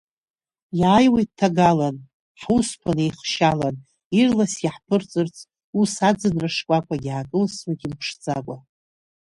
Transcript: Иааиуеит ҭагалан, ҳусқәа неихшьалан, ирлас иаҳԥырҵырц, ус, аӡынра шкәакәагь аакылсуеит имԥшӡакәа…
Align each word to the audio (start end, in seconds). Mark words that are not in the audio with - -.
Иааиуеит 0.79 1.29
ҭагалан, 1.37 1.97
ҳусқәа 2.41 2.91
неихшьалан, 2.97 3.75
ирлас 4.19 4.53
иаҳԥырҵырц, 4.61 5.37
ус, 5.79 5.93
аӡынра 6.09 6.49
шкәакәагь 6.55 7.07
аакылсуеит 7.09 7.81
имԥшӡакәа… 7.87 8.57